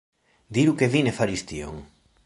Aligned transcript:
Diru, 0.57 0.73
ke 0.79 0.89
vi 0.95 1.03
ne 1.09 1.15
faris 1.19 1.47
tion! 1.53 1.79